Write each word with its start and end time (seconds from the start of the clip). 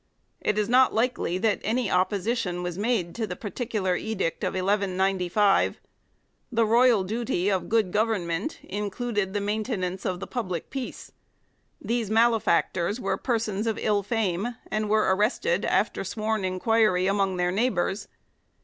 It 0.39 0.57
is 0.57 0.67
not 0.67 0.95
likely 0.95 1.37
that 1.37 1.61
any 1.63 1.91
opposition 1.91 2.63
was 2.63 2.75
made 2.75 3.13
to 3.13 3.27
the 3.27 3.35
particular 3.35 3.95
edict 3.95 4.43
of 4.43 4.55
1 4.55 4.65
195; 4.65 5.79
the 6.51 6.65
royal 6.65 7.03
duty 7.03 7.49
of 7.49 7.69
good 7.69 7.91
government 7.91 8.57
included 8.63 9.33
the 9.33 9.39
maintenance 9.41 10.03
of 10.03 10.19
the 10.19 10.25
pub 10.25 10.49
lic 10.49 10.71
peace. 10.71 11.11
These 11.79 12.09
malefactors 12.09 12.99
were 12.99 13.15
persons 13.15 13.67
of 13.67 13.77
ill 13.79 14.01
fame 14.01 14.55
and 14.71 14.89
were 14.89 15.15
arrested 15.15 15.65
after 15.65 16.03
sworn 16.03 16.43
inquiry 16.43 17.05
among 17.05 17.37
their 17.37 17.51
neighbours. 17.51 18.07